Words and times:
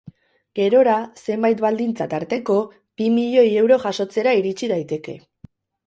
Gerora, 0.59 0.95
zenbait 1.25 1.61
baldintza 1.67 2.09
tarteko, 2.15 2.57
bi 3.03 3.13
milioi 3.21 3.47
euro 3.65 3.81
jasotzera 3.87 4.37
iritsi 4.43 4.77
daiteke. 4.77 5.21